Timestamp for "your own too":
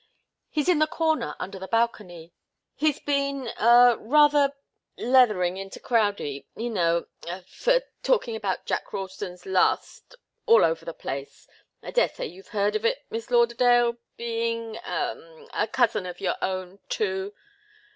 16.19-17.35